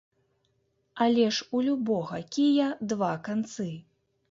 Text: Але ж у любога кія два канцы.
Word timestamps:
Але 1.05 1.25
ж 1.37 1.47
у 1.59 1.61
любога 1.67 2.23
кія 2.39 2.73
два 2.95 3.13
канцы. 3.31 3.71